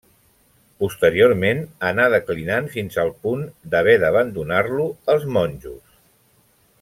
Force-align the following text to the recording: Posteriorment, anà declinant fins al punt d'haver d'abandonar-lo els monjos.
Posteriorment, 0.83 1.59
anà 1.89 2.07
declinant 2.15 2.71
fins 2.77 2.97
al 3.05 3.13
punt 3.27 3.45
d'haver 3.75 3.95
d'abandonar-lo 4.05 4.91
els 5.15 5.29
monjos. 5.37 5.99